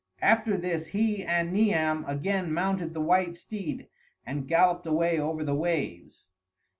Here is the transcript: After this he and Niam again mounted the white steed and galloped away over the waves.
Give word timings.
After 0.23 0.57
this 0.57 0.87
he 0.87 1.23
and 1.23 1.53
Niam 1.53 2.05
again 2.07 2.51
mounted 2.51 2.95
the 2.95 3.01
white 3.01 3.35
steed 3.35 3.87
and 4.25 4.47
galloped 4.47 4.87
away 4.87 5.19
over 5.19 5.43
the 5.43 5.53
waves. 5.53 6.25